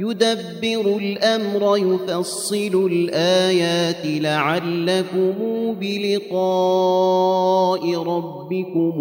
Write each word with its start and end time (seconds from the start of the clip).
يدبر 0.00 0.96
الأمر 0.96 1.76
يفصل 1.76 2.88
الآيات 2.92 4.04
لعلكم 4.04 5.34
بلقاء 5.80 7.94
ربكم 7.94 8.94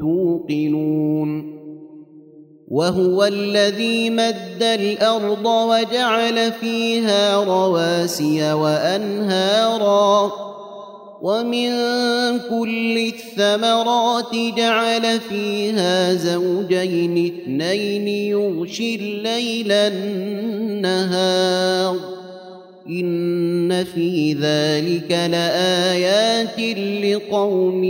توقنون. 0.00 1.54
وهو 2.68 3.24
الذي 3.24 4.10
مد 4.10 4.62
الأرض 4.62 5.46
وجعل 5.46 6.52
فيها 6.52 7.44
رواسي 7.44 8.52
وأنهارا. 8.52 10.32
ومن 11.24 11.70
كل 12.50 12.98
الثمرات 12.98 14.34
جعل 14.56 15.20
فيها 15.20 16.14
زوجين 16.14 17.26
اثنين 17.26 18.08
يغشي 18.08 18.94
الليل 18.94 19.72
النهار 20.52 21.16
ان 22.88 23.84
في 23.84 24.32
ذلك 24.32 25.10
لايات 25.10 26.60
لقوم 27.04 27.84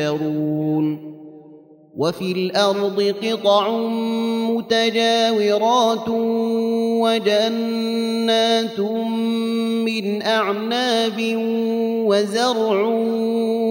يتفكرون 0.00 1.10
وفي 1.96 2.32
الأرض 2.32 3.14
قطع 3.22 3.78
متجاورات 4.50 6.08
وجنات 7.00 8.80
من 8.80 10.22
أعناب 10.22 11.18
وزرع 12.06 12.88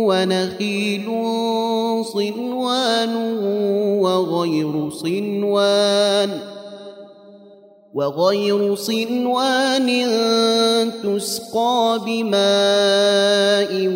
ونخيل 0.10 1.06
صنوان 2.04 3.16
وغير 4.02 4.90
صنوان 4.90 6.30
وغير 7.94 8.76
صنوان 8.76 9.90
تسقى 11.04 12.00
بماء 12.06 13.88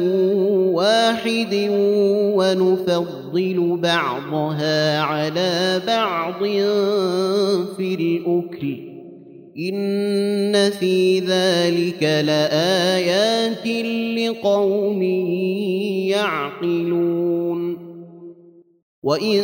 واحد 0.73 1.69
ونفضل 2.37 3.79
بعضها 3.81 4.99
على 5.01 5.81
بعض 5.87 6.43
في 7.77 7.95
الأكل. 7.95 8.92
ان 9.57 10.69
في 10.69 11.19
ذلك 11.19 12.03
لايات 12.03 13.67
لقوم 14.17 15.01
يعقلون 16.09 17.77
وان 19.03 19.43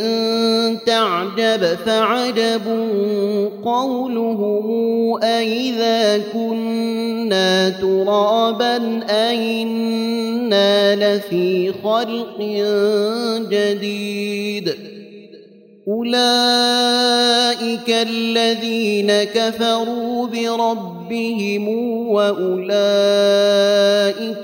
تعجب 0.86 1.66
فعجب 1.86 2.62
قولهم 3.64 5.24
أإذا 5.24 6.18
كنا 6.34 7.70
ترابا 7.70 9.00
أئنا 9.10 10.96
لفي 10.96 11.74
خلق 11.84 12.40
جديد 13.52 14.89
أولئك 16.00 17.90
الذين 17.90 19.12
كفروا 19.24 20.28
بربهم 20.28 21.68
وأولئك 22.08 22.88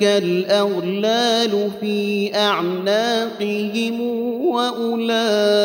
الأغلال 0.03 1.71
في 1.79 2.35
أعناقهم 2.35 4.01
وأولئك 4.45 5.55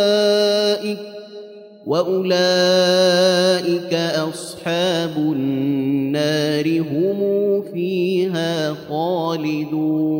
وأولئك 1.86 3.14
أصحاب 4.30 5.16
النار 5.16 6.80
هم 6.80 7.62
فيها 7.72 8.74
خالدون. 8.88 10.19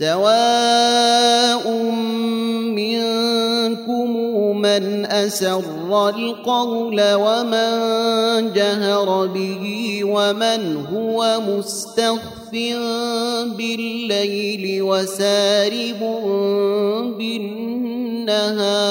سواء 0.00 1.64
منكم 2.72 4.10
من 4.56 5.06
أسر 5.06 6.08
القول 6.08 7.00
ومن 7.14 7.72
جهر 8.52 9.26
به 9.26 9.64
ومن 10.04 10.86
هو 10.92 11.40
مستخف 11.40 12.52
بالليل 13.58 14.82
وسارب 14.82 16.00
بالنهار 17.18 18.90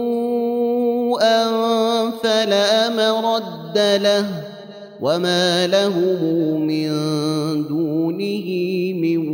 فلا 2.23 2.89
مرد 2.89 3.77
له 3.77 4.25
وما 5.01 5.67
لهم 5.67 6.61
من 6.67 6.89
دونه 7.67 8.47
من 8.93 9.27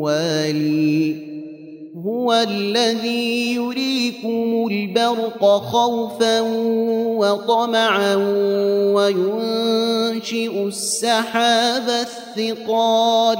والي 0.00 1.24
هو 2.06 2.32
الذي 2.32 3.54
يريكم 3.54 4.66
البرق 4.70 5.44
خوفا 5.44 6.40
وطمعا 7.20 8.14
وينشئ 8.94 10.66
السحاب 10.66 11.88
الثقال 11.88 13.38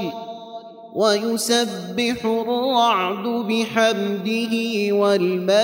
ويسبح 0.95 2.25
الرعد 2.25 3.27
بحمده 3.27 4.53
والملائكة 4.95 5.59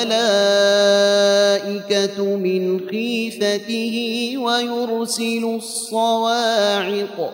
من 2.36 2.80
خيفته 2.89 4.33
ويرسل 4.38 5.56
الصواعق 5.56 7.33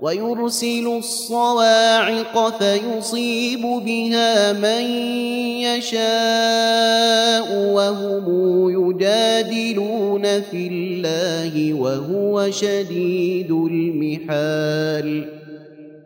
ويرسل 0.00 0.86
الصواعق 0.86 2.58
فيصيب 2.58 3.60
بها 3.60 4.52
من 4.52 4.84
يشاء 5.60 7.48
وهم 7.74 8.24
يجادلون 8.70 10.22
في 10.40 10.68
الله 10.72 11.74
وهو 11.74 12.50
شديد 12.50 13.50
المحال. 13.50 15.41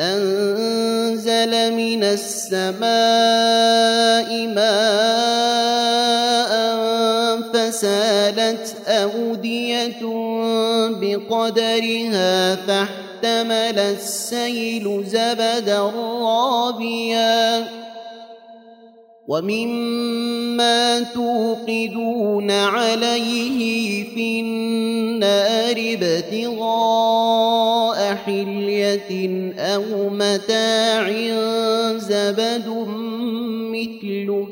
أنزل 0.00 1.74
من 1.74 2.04
السماء 2.04 2.86
ماء 4.46 6.52
فسالت 7.52 8.76
أودية 8.88 10.00
بقدرها 11.00 12.54
فاحتمل 12.54 13.78
السيل 13.78 15.04
زبدا 15.06 15.80
رابيا. 16.22 17.68
ومما 19.28 21.00
توقدون 21.00 22.50
عليه 22.50 24.04
في 24.14 24.40
النار 24.40 25.76
ابتغاء 25.78 27.17
أو 29.58 30.10
متاع 30.10 31.10
زبد 31.98 32.68
مثله 33.72 34.46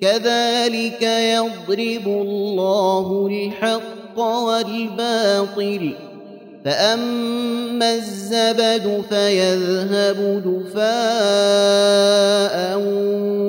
كذلك 0.00 1.02
يضرب 1.02 2.06
الله 2.06 3.26
الحق 3.26 4.18
والباطل 4.18 5.92
فاما 6.64 7.94
الزبد 7.94 9.04
فيذهب 9.08 10.42
دفاء 10.46 10.86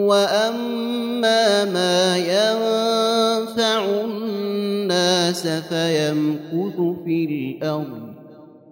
واما 0.08 1.66
ما 1.66 2.18
ينفع 2.18 3.86
الناس 3.86 5.48
فيمكث 5.48 6.78
في 7.06 7.26
الأرض 7.26 8.17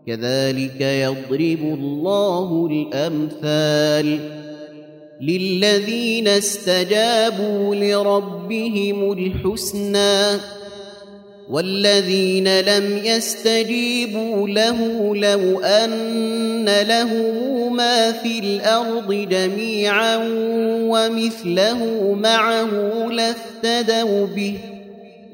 كذلك 0.07 0.81
يضرب 0.81 1.79
الله 1.79 2.67
الأمثال 2.71 4.19
للذين 5.21 6.27
استجابوا 6.27 7.75
لربهم 7.75 9.11
الحسنى 9.11 10.39
والذين 11.49 12.59
لم 12.59 13.01
يستجيبوا 13.03 14.47
له 14.47 15.15
لو 15.15 15.59
أن 15.59 16.65
له 16.65 17.13
ما 17.69 18.11
في 18.11 18.39
الأرض 18.39 19.13
جميعا 19.13 20.17
ومثله 20.89 22.13
معه 22.13 22.69
لافتدوا 23.11 24.25
به 24.25 24.74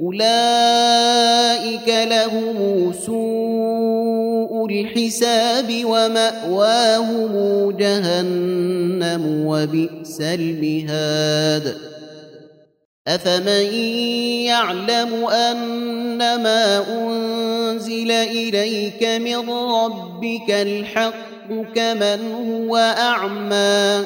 أولئك 0.01 1.88
لهم 1.88 2.93
سوء 3.05 4.65
الحساب 4.70 5.86
ومأواهم 5.86 7.31
جهنم 7.72 9.46
وبئس 9.48 10.22
المهاد. 10.22 11.77
أفمن 13.08 13.74
يعلم 14.46 15.25
أنما 15.25 16.84
أنزل 16.89 18.12
إليك 18.12 19.03
من 19.03 19.50
ربك 19.50 20.51
الحق 20.51 21.50
كمن 21.75 22.31
هو 22.31 22.77
أعمى؟ 22.77 24.05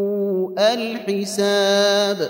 الحساب 0.59 2.29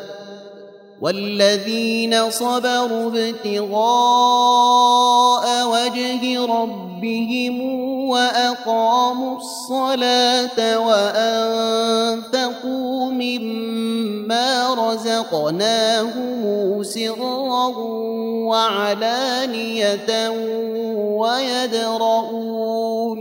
والذين 1.02 2.30
صبروا 2.30 3.30
ابتغاء 3.30 3.86
وجه 5.68 6.46
ربهم 6.46 7.62
وأقاموا 8.10 9.38
الصلاة 9.38 10.80
وأنفقوا 10.88 12.72
مما 13.12 14.74
رزقناهم 14.74 16.84
سرا 16.84 17.68
وعلانية 18.52 20.30
ويدرؤون 21.22 23.21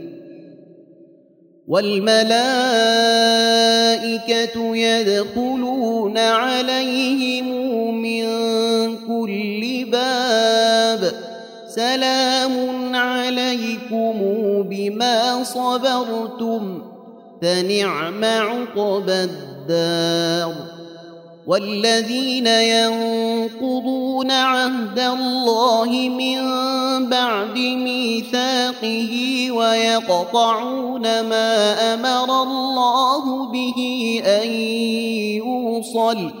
والملائكة 1.71 2.35
يدخلون 4.75 6.17
عليهم 6.17 7.47
من 8.01 8.25
كل 9.07 9.85
باب. 9.91 11.11
سلام 11.67 12.95
عليكم 12.95 14.17
بما 14.69 15.43
صبرتم 15.43 16.81
فنعم 17.41 18.25
عقبى 18.25 19.23
الدار. 19.23 20.70
والذين 21.47 22.47
ينقضون 22.47 24.31
عهد 24.31 24.99
الله 24.99 25.89
من 26.09 26.39
بعد 27.09 27.57
ميثاقه 27.57 29.11
ويقطعون 29.51 31.01
ما 31.01 31.93
أمر 31.93 32.43
الله 32.43 33.51
به 33.51 33.79
أن 34.25 34.49
يوصل 35.37 36.40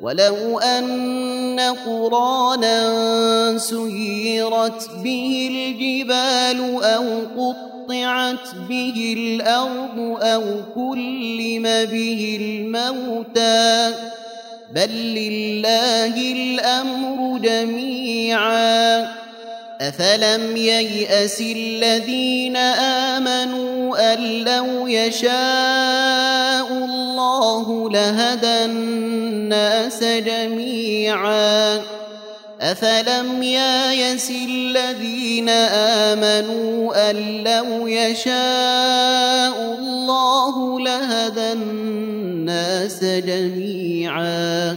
ولو 0.00 0.58
ان 0.58 1.60
قرانا 1.86 2.78
سيرت 3.58 4.90
به 5.04 5.48
الجبال 5.52 6.84
أو 6.84 7.04
قطعت 7.36 8.54
به 8.68 9.14
الأرض 9.18 10.18
أو 10.22 10.42
كلم 10.74 11.62
به 11.62 12.38
الموتى 12.40 13.94
بل 14.74 14.90
لله 14.90 16.32
الامر 16.32 17.38
جميعا 17.38 19.25
افلم 19.80 20.56
يياس 20.56 21.40
الذين 21.40 22.56
امنوا 23.16 24.14
ان 24.14 24.44
لو 24.44 24.86
يشاء 24.86 26.72
الله 26.72 27.90
لهدى 27.90 28.64
الناس 28.64 30.04
جميعا 30.04 31.80
افلم 32.60 33.42
يايس 33.42 34.30
الذين 34.30 35.48
امنوا 35.48 37.10
ان 37.10 37.44
لو 37.44 37.86
يشاء 37.86 39.56
الله 39.78 40.80
لهدى 40.80 41.52
الناس 41.52 43.04
جميعا 43.04 44.76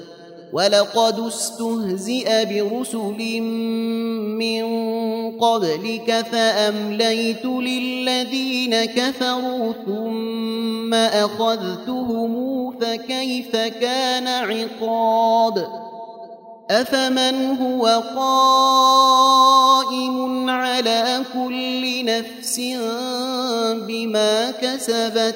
ولقد 0.53 1.19
استهزئ 1.19 2.45
برسل 2.45 3.41
من 4.41 4.63
قبلك 5.39 6.25
فأمليت 6.31 7.45
للذين 7.45 8.85
كفروا 8.85 9.73
ثم 9.85 10.93
أخذتهم 10.93 12.71
فكيف 12.79 13.55
كان 13.55 14.27
عقاب؟ 14.27 15.67
أفمن 16.71 17.57
هو 17.61 17.85
قائم 18.15 19.29
على 20.49 21.23
كل 21.33 22.05
نفس 22.05 22.59
بما 23.87 24.51
كسبت؟ 24.51 25.35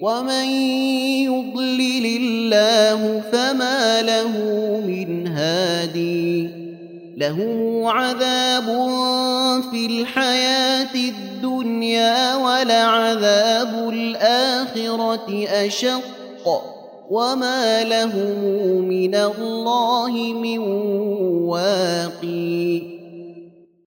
ومن 0.00 0.44
يضلل 1.24 2.06
الله 2.06 3.22
فما 3.32 4.02
له 4.02 4.32
من 4.86 5.26
هادي 5.26 6.50
له 7.16 7.38
عذاب 7.90 8.64
في 9.70 9.86
الحياة 9.86 10.94
الدنيا 10.94 12.36
ولعذاب 12.36 13.88
الآخرة 13.88 15.46
أشق 15.48 16.62
وما 17.10 17.84
له 17.84 18.16
من 18.80 19.14
الله 19.14 20.12
من 20.32 20.58
واقي 21.48 22.93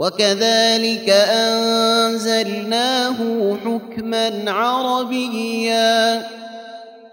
وكذلك 0.00 1.10
أنزلناه 1.30 3.16
حكما 3.64 4.50
عربيا. 4.50 6.26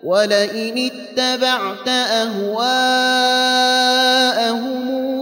ولئن 0.03 0.91
اتبعت 0.91 1.88
أهواءهم 1.88 2.67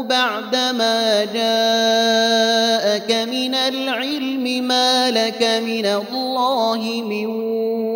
بعدما 0.07 1.25
جاءك 1.25 3.11
من 3.11 3.55
العلم 3.55 4.67
ما 4.67 5.11
لك 5.11 5.43
من 5.65 5.85
الله 5.85 7.01
من 7.09 7.25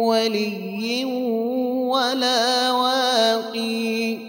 ولي 0.10 1.06
ولا 1.86 2.72
واقي. 2.72 4.29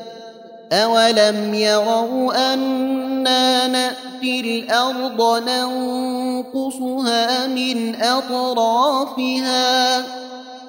أولم 0.71 1.53
يروا 1.53 2.53
أنا 2.53 3.67
نأتي 3.67 4.39
الأرض 4.39 5.43
ننقصها 5.49 7.47
من 7.47 7.95
أطرافها 7.95 9.51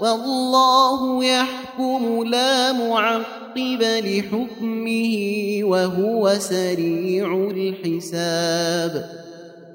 والله 0.00 1.24
يحكم 1.24 2.24
لا 2.24 2.72
معقب 2.72 3.82
لحكمه 3.82 5.14
وهو 5.62 6.34
سريع 6.38 7.50
الحساب 7.54 9.21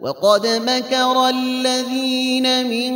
وقد 0.01 0.47
مكر 0.47 1.29
الذين 1.29 2.67
من 2.69 2.93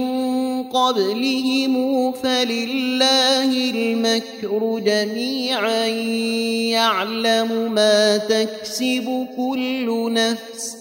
قبلهم 0.63 2.11
فلله 2.11 3.51
المكر 3.75 4.79
جميعا. 4.79 5.85
يعلم 6.71 7.73
ما 7.73 8.17
تكسب 8.17 9.27
كل 9.37 10.13
نفس 10.13 10.77